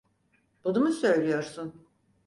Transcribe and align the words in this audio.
Bunu 0.63 0.79
mu 0.79 0.91
söylüyorsun? 0.93 1.87